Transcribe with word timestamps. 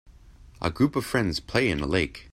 A 0.63 0.71
group 0.71 0.95
of 0.95 1.05
friends 1.05 1.39
play 1.39 1.69
in 1.69 1.79
a 1.79 1.85
lake. 1.85 2.29